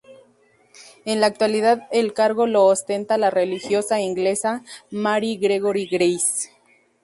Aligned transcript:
En 1.05 1.21
la 1.21 1.27
actualidad 1.27 1.87
el 1.91 2.13
cargo 2.15 2.47
lo 2.47 2.65
ostenta 2.65 3.19
la 3.19 3.29
religiosa 3.29 4.01
inglesa 4.01 4.63
Mary 4.89 5.37
Gregory 5.37 5.85
Grace. 5.85 6.49